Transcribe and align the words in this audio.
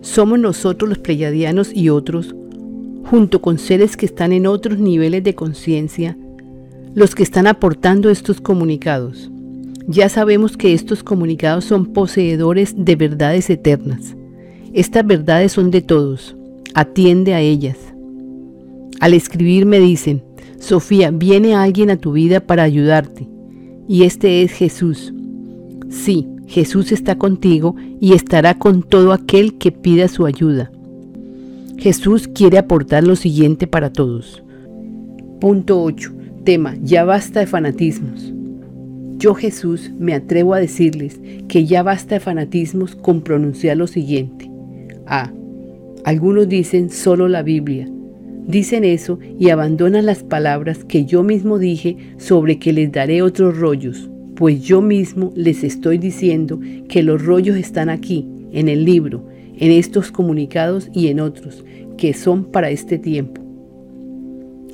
somos 0.00 0.38
nosotros 0.38 0.88
los 0.88 0.98
pleyadianos 0.98 1.74
y 1.74 1.90
otros, 1.90 2.34
junto 3.04 3.40
con 3.40 3.58
seres 3.58 3.96
que 3.96 4.06
están 4.06 4.32
en 4.32 4.46
otros 4.46 4.78
niveles 4.78 5.24
de 5.24 5.34
conciencia, 5.34 6.16
los 6.94 7.14
que 7.14 7.22
están 7.22 7.46
aportando 7.46 8.10
estos 8.10 8.40
comunicados. 8.40 9.30
Ya 9.86 10.08
sabemos 10.08 10.56
que 10.56 10.72
estos 10.72 11.02
comunicados 11.02 11.64
son 11.64 11.86
poseedores 11.86 12.74
de 12.76 12.96
verdades 12.96 13.50
eternas. 13.50 14.16
Estas 14.72 15.06
verdades 15.06 15.52
son 15.52 15.70
de 15.70 15.80
todos. 15.80 16.36
Atiende 16.74 17.34
a 17.34 17.40
ellas. 17.40 17.76
Al 19.00 19.14
escribir 19.14 19.66
me 19.66 19.80
dicen, 19.80 20.22
Sofía, 20.58 21.10
viene 21.10 21.54
alguien 21.54 21.90
a 21.90 21.96
tu 21.96 22.12
vida 22.12 22.40
para 22.40 22.62
ayudarte. 22.62 23.26
Y 23.88 24.04
este 24.04 24.42
es 24.42 24.52
Jesús. 24.52 25.12
Sí, 25.88 26.28
Jesús 26.50 26.90
está 26.90 27.14
contigo 27.14 27.76
y 28.00 28.14
estará 28.14 28.54
con 28.54 28.82
todo 28.82 29.12
aquel 29.12 29.56
que 29.56 29.70
pida 29.70 30.08
su 30.08 30.26
ayuda. 30.26 30.72
Jesús 31.78 32.26
quiere 32.26 32.58
aportar 32.58 33.04
lo 33.04 33.14
siguiente 33.14 33.68
para 33.68 33.92
todos. 33.92 34.42
Punto 35.40 35.80
8. 35.80 36.12
Tema, 36.42 36.74
ya 36.82 37.04
basta 37.04 37.38
de 37.38 37.46
fanatismos. 37.46 38.32
Yo 39.16 39.34
Jesús 39.34 39.92
me 39.96 40.12
atrevo 40.12 40.52
a 40.54 40.58
decirles 40.58 41.20
que 41.46 41.66
ya 41.66 41.84
basta 41.84 42.16
de 42.16 42.20
fanatismos 42.20 42.96
con 42.96 43.20
pronunciar 43.20 43.76
lo 43.76 43.86
siguiente. 43.86 44.50
A. 45.06 45.30
Algunos 46.04 46.48
dicen 46.48 46.90
solo 46.90 47.28
la 47.28 47.44
Biblia. 47.44 47.88
Dicen 48.48 48.82
eso 48.82 49.20
y 49.38 49.50
abandonan 49.50 50.04
las 50.04 50.24
palabras 50.24 50.82
que 50.82 51.04
yo 51.04 51.22
mismo 51.22 51.60
dije 51.60 51.96
sobre 52.16 52.58
que 52.58 52.72
les 52.72 52.90
daré 52.90 53.22
otros 53.22 53.56
rollos, 53.56 54.09
pues 54.40 54.62
yo 54.62 54.80
mismo 54.80 55.32
les 55.36 55.62
estoy 55.62 55.98
diciendo 55.98 56.58
que 56.88 57.02
los 57.02 57.22
rollos 57.22 57.58
están 57.58 57.90
aquí, 57.90 58.26
en 58.52 58.70
el 58.70 58.86
libro, 58.86 59.26
en 59.58 59.70
estos 59.70 60.10
comunicados 60.10 60.88
y 60.94 61.08
en 61.08 61.20
otros, 61.20 61.62
que 61.98 62.14
son 62.14 62.46
para 62.46 62.70
este 62.70 62.96
tiempo. 62.96 63.42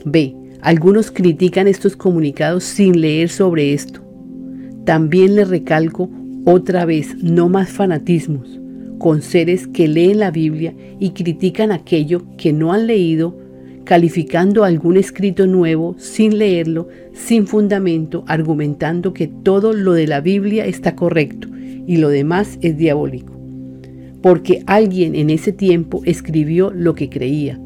B. 0.05 0.37
Algunos 0.61 1.11
critican 1.11 1.67
estos 1.67 1.97
comunicados 1.97 2.63
sin 2.63 3.01
leer 3.01 3.29
sobre 3.29 3.73
esto. 3.73 4.01
También 4.85 5.35
le 5.35 5.45
recalco 5.45 6.11
otra 6.45 6.85
vez, 6.85 7.17
no 7.21 7.49
más 7.49 7.71
fanatismos, 7.71 8.61
con 8.99 9.21
seres 9.21 9.67
que 9.67 9.89
leen 9.89 10.21
la 10.21 10.31
Biblia 10.31 10.77
y 11.01 11.11
critican 11.11 11.73
aquello 11.73 12.23
que 12.39 12.53
no 12.53 12.73
han 12.73 12.87
leído, 12.87 13.37
calificando 13.87 14.65
algún 14.65 14.97
escrito 14.97 15.47
nuevo 15.47 15.95
sin 15.97 16.39
leerlo, 16.39 16.89
sin 17.15 17.47
fundamento, 17.47 18.25
argumentando 18.27 19.15
que 19.15 19.29
todo 19.29 19.73
lo 19.73 19.93
de 19.93 20.09
la 20.09 20.21
Biblia 20.21 20.67
está 20.67 20.97
correcto 20.97 21.49
y 21.87 21.99
lo 21.99 22.09
demás 22.09 22.59
es 22.63 22.77
diabólico. 22.77 23.33
Porque 24.21 24.65
alguien 24.67 25.15
en 25.15 25.31
ese 25.31 25.53
tiempo 25.53 26.03
escribió 26.05 26.73
lo 26.73 26.95
que 26.95 27.09
creía. 27.09 27.61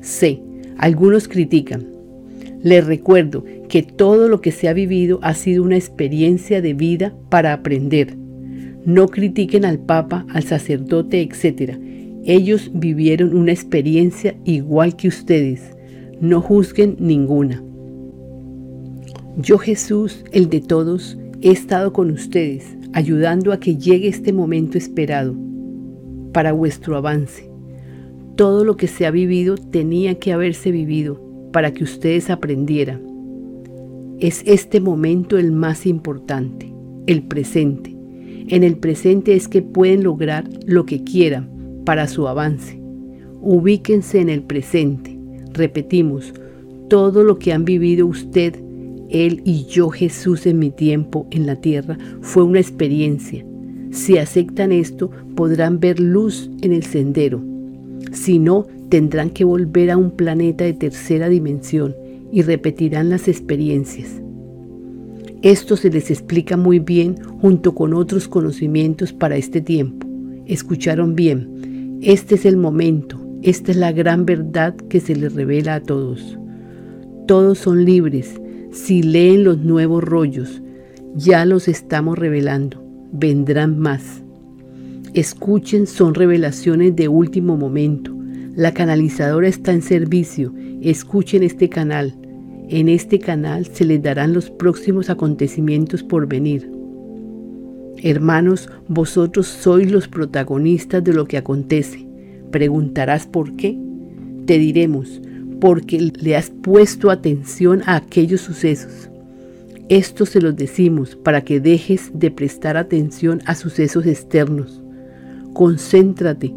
C. 0.00 0.42
Algunos 0.76 1.28
critican. 1.28 1.86
Les 2.64 2.84
recuerdo 2.84 3.44
que 3.68 3.84
todo 3.84 4.28
lo 4.28 4.40
que 4.40 4.50
se 4.50 4.68
ha 4.68 4.72
vivido 4.72 5.20
ha 5.22 5.34
sido 5.34 5.62
una 5.62 5.76
experiencia 5.76 6.60
de 6.60 6.74
vida 6.74 7.14
para 7.28 7.52
aprender. 7.52 8.16
No 8.84 9.06
critiquen 9.06 9.64
al 9.64 9.78
Papa, 9.78 10.26
al 10.30 10.42
sacerdote, 10.42 11.20
etc. 11.20 11.78
Ellos 12.24 12.70
vivieron 12.72 13.34
una 13.36 13.52
experiencia 13.52 14.36
igual 14.44 14.96
que 14.96 15.08
ustedes. 15.08 15.76
No 16.20 16.40
juzguen 16.40 16.96
ninguna. 16.98 17.62
Yo 19.36 19.58
Jesús, 19.58 20.24
el 20.30 20.48
de 20.48 20.60
todos, 20.60 21.18
he 21.40 21.50
estado 21.50 21.92
con 21.92 22.10
ustedes, 22.10 22.76
ayudando 22.92 23.52
a 23.52 23.58
que 23.58 23.76
llegue 23.76 24.08
este 24.08 24.32
momento 24.32 24.78
esperado 24.78 25.34
para 26.32 26.52
vuestro 26.52 26.96
avance. 26.96 27.50
Todo 28.36 28.64
lo 28.64 28.76
que 28.76 28.86
se 28.86 29.06
ha 29.06 29.10
vivido 29.10 29.56
tenía 29.56 30.18
que 30.18 30.32
haberse 30.32 30.70
vivido 30.70 31.20
para 31.52 31.72
que 31.72 31.84
ustedes 31.84 32.30
aprendieran 32.30 33.12
es 34.22 34.44
este 34.46 34.80
momento 34.80 35.36
el 35.36 35.50
más 35.50 35.84
importante, 35.84 36.72
el 37.08 37.24
presente. 37.24 37.92
En 38.46 38.62
el 38.62 38.76
presente 38.76 39.34
es 39.34 39.48
que 39.48 39.62
pueden 39.62 40.04
lograr 40.04 40.48
lo 40.64 40.86
que 40.86 41.02
quieran 41.02 41.51
para 41.84 42.08
su 42.08 42.28
avance. 42.28 42.80
Ubíquense 43.40 44.20
en 44.20 44.28
el 44.28 44.42
presente. 44.42 45.18
Repetimos, 45.52 46.32
todo 46.88 47.24
lo 47.24 47.38
que 47.38 47.52
han 47.52 47.64
vivido 47.64 48.06
usted, 48.06 48.54
él 49.08 49.42
y 49.44 49.64
yo 49.66 49.90
Jesús 49.90 50.46
en 50.46 50.58
mi 50.58 50.70
tiempo 50.70 51.26
en 51.30 51.46
la 51.46 51.56
tierra 51.56 51.98
fue 52.20 52.42
una 52.44 52.60
experiencia. 52.60 53.44
Si 53.90 54.16
aceptan 54.16 54.72
esto, 54.72 55.10
podrán 55.34 55.80
ver 55.80 56.00
luz 56.00 56.50
en 56.62 56.72
el 56.72 56.82
sendero. 56.82 57.42
Si 58.12 58.38
no, 58.38 58.66
tendrán 58.88 59.30
que 59.30 59.44
volver 59.44 59.90
a 59.90 59.96
un 59.96 60.10
planeta 60.10 60.64
de 60.64 60.72
tercera 60.72 61.28
dimensión 61.28 61.94
y 62.30 62.42
repetirán 62.42 63.10
las 63.10 63.28
experiencias. 63.28 64.22
Esto 65.42 65.76
se 65.76 65.90
les 65.90 66.10
explica 66.10 66.56
muy 66.56 66.78
bien 66.78 67.16
junto 67.40 67.74
con 67.74 67.94
otros 67.94 68.28
conocimientos 68.28 69.12
para 69.12 69.36
este 69.36 69.60
tiempo. 69.60 70.06
Escucharon 70.46 71.14
bien, 71.14 71.71
este 72.02 72.34
es 72.34 72.44
el 72.46 72.56
momento, 72.56 73.16
esta 73.42 73.70
es 73.70 73.76
la 73.76 73.92
gran 73.92 74.26
verdad 74.26 74.74
que 74.74 74.98
se 74.98 75.14
les 75.14 75.34
revela 75.34 75.76
a 75.76 75.80
todos. 75.80 76.36
Todos 77.28 77.58
son 77.58 77.84
libres 77.84 78.40
si 78.72 79.04
leen 79.04 79.44
los 79.44 79.58
nuevos 79.58 80.02
rollos, 80.02 80.62
ya 81.14 81.44
los 81.44 81.68
estamos 81.68 82.18
revelando, 82.18 82.82
vendrán 83.12 83.78
más. 83.78 84.24
Escuchen, 85.14 85.86
son 85.86 86.14
revelaciones 86.14 86.96
de 86.96 87.06
último 87.06 87.56
momento. 87.56 88.12
La 88.56 88.74
canalizadora 88.74 89.46
está 89.46 89.72
en 89.72 89.82
servicio. 89.82 90.52
Escuchen 90.80 91.42
este 91.42 91.68
canal. 91.68 92.16
En 92.68 92.88
este 92.88 93.18
canal 93.18 93.66
se 93.66 93.84
les 93.84 94.02
darán 94.02 94.32
los 94.32 94.50
próximos 94.50 95.08
acontecimientos 95.08 96.02
por 96.02 96.26
venir. 96.26 96.81
Hermanos, 97.98 98.68
vosotros 98.88 99.46
sois 99.46 99.90
los 99.90 100.08
protagonistas 100.08 101.04
de 101.04 101.12
lo 101.12 101.26
que 101.26 101.36
acontece. 101.36 102.06
Preguntarás 102.50 103.26
por 103.26 103.54
qué. 103.56 103.78
Te 104.46 104.58
diremos, 104.58 105.20
porque 105.60 106.12
le 106.20 106.36
has 106.36 106.50
puesto 106.50 107.10
atención 107.10 107.82
a 107.86 107.96
aquellos 107.96 108.40
sucesos. 108.40 109.08
Esto 109.88 110.26
se 110.26 110.40
los 110.40 110.56
decimos 110.56 111.16
para 111.16 111.42
que 111.42 111.60
dejes 111.60 112.10
de 112.14 112.30
prestar 112.30 112.76
atención 112.76 113.42
a 113.46 113.54
sucesos 113.54 114.06
externos. 114.06 114.82
Concéntrate 115.52 116.52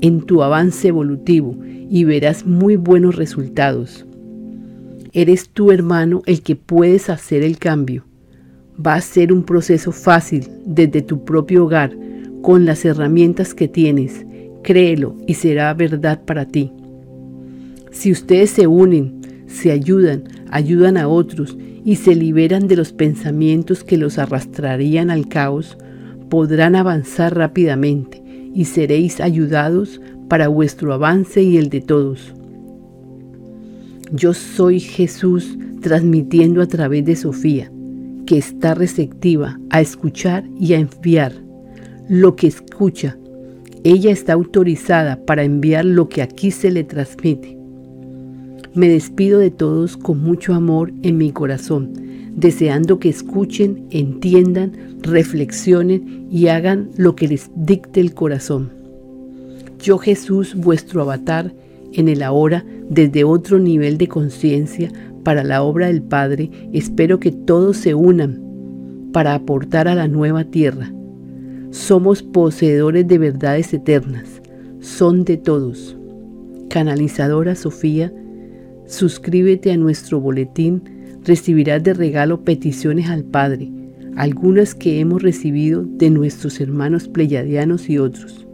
en 0.00 0.22
tu 0.22 0.42
avance 0.42 0.88
evolutivo 0.88 1.56
y 1.64 2.04
verás 2.04 2.46
muy 2.46 2.76
buenos 2.76 3.16
resultados. 3.16 4.06
Eres 5.12 5.48
tu 5.48 5.72
hermano 5.72 6.22
el 6.26 6.42
que 6.42 6.54
puedes 6.54 7.10
hacer 7.10 7.42
el 7.42 7.58
cambio. 7.58 8.04
Va 8.84 8.94
a 8.94 9.00
ser 9.00 9.32
un 9.32 9.42
proceso 9.42 9.92
fácil 9.92 10.48
desde 10.64 11.02
tu 11.02 11.24
propio 11.24 11.64
hogar, 11.64 11.96
con 12.42 12.64
las 12.64 12.84
herramientas 12.84 13.54
que 13.54 13.68
tienes. 13.68 14.24
Créelo 14.62 15.16
y 15.26 15.34
será 15.34 15.72
verdad 15.74 16.22
para 16.24 16.46
ti. 16.46 16.72
Si 17.90 18.12
ustedes 18.12 18.50
se 18.50 18.66
unen, 18.66 19.44
se 19.46 19.72
ayudan, 19.72 20.24
ayudan 20.50 20.96
a 20.96 21.08
otros 21.08 21.58
y 21.84 21.96
se 21.96 22.14
liberan 22.14 22.68
de 22.68 22.76
los 22.76 22.92
pensamientos 22.92 23.84
que 23.84 23.96
los 23.96 24.18
arrastrarían 24.18 25.10
al 25.10 25.28
caos, 25.28 25.76
podrán 26.28 26.76
avanzar 26.76 27.36
rápidamente 27.36 28.22
y 28.54 28.64
seréis 28.66 29.20
ayudados 29.20 30.00
para 30.28 30.48
vuestro 30.48 30.92
avance 30.94 31.42
y 31.42 31.56
el 31.56 31.68
de 31.68 31.80
todos. 31.80 32.34
Yo 34.12 34.34
soy 34.34 34.80
Jesús 34.80 35.56
transmitiendo 35.82 36.62
a 36.62 36.66
través 36.66 37.04
de 37.04 37.16
Sofía, 37.16 37.70
que 38.30 38.38
está 38.38 38.74
receptiva 38.74 39.58
a 39.70 39.80
escuchar 39.80 40.44
y 40.56 40.74
a 40.74 40.78
enviar 40.78 41.32
lo 42.08 42.36
que 42.36 42.46
escucha. 42.46 43.18
Ella 43.82 44.12
está 44.12 44.34
autorizada 44.34 45.26
para 45.26 45.42
enviar 45.42 45.84
lo 45.84 46.08
que 46.08 46.22
aquí 46.22 46.52
se 46.52 46.70
le 46.70 46.84
transmite. 46.84 47.58
Me 48.72 48.88
despido 48.88 49.40
de 49.40 49.50
todos 49.50 49.96
con 49.96 50.22
mucho 50.22 50.54
amor 50.54 50.92
en 51.02 51.18
mi 51.18 51.32
corazón, 51.32 51.92
deseando 52.36 53.00
que 53.00 53.08
escuchen, 53.08 53.88
entiendan, 53.90 54.74
reflexionen 55.02 56.28
y 56.30 56.46
hagan 56.46 56.90
lo 56.96 57.16
que 57.16 57.26
les 57.26 57.50
dicte 57.56 57.98
el 57.98 58.14
corazón. 58.14 58.70
Yo 59.82 59.98
Jesús, 59.98 60.54
vuestro 60.54 61.02
avatar, 61.02 61.52
en 61.94 62.08
el 62.08 62.22
ahora 62.22 62.64
desde 62.88 63.24
otro 63.24 63.58
nivel 63.58 63.98
de 63.98 64.06
conciencia 64.06 64.92
para 65.22 65.44
la 65.44 65.62
obra 65.62 65.86
del 65.86 66.02
Padre, 66.02 66.50
espero 66.72 67.20
que 67.20 67.32
todos 67.32 67.76
se 67.76 67.94
unan 67.94 68.40
para 69.12 69.34
aportar 69.34 69.88
a 69.88 69.94
la 69.94 70.08
nueva 70.08 70.44
tierra. 70.44 70.92
Somos 71.70 72.22
poseedores 72.22 73.06
de 73.06 73.18
verdades 73.18 73.72
eternas, 73.72 74.42
son 74.80 75.24
de 75.24 75.36
todos. 75.36 75.96
Canalizadora 76.68 77.54
Sofía, 77.54 78.12
suscríbete 78.86 79.72
a 79.72 79.76
nuestro 79.76 80.20
boletín, 80.20 80.82
recibirás 81.24 81.82
de 81.82 81.94
regalo 81.94 82.42
peticiones 82.44 83.08
al 83.08 83.24
Padre, 83.24 83.70
algunas 84.16 84.74
que 84.74 85.00
hemos 85.00 85.22
recibido 85.22 85.84
de 85.84 86.10
nuestros 86.10 86.60
hermanos 86.60 87.08
pleyadianos 87.08 87.88
y 87.88 87.98
otros. 87.98 88.46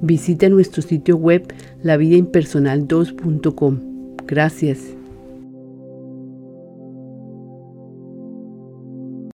Visita 0.00 0.48
nuestro 0.48 0.82
sitio 0.82 1.16
web 1.16 1.52
lavidaimpersonal2.com. 1.84 3.78
Gracias. 4.26 5.01